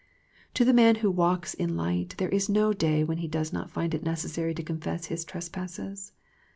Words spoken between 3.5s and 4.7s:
not find it necessary to